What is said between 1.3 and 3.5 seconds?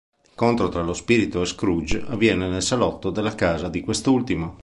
e Scrooge avviene nel salotto della